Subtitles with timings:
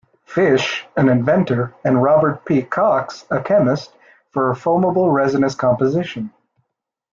[0.25, 2.63] Fish, an inventor, and Robert P.
[2.63, 3.93] Cox, a chemist,
[4.31, 6.33] for a foamable resinous composition.